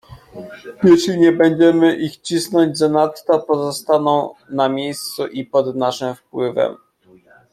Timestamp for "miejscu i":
4.69-5.45